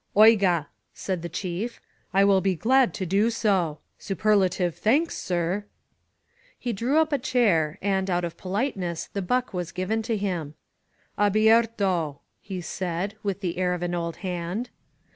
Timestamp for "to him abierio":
10.01-12.17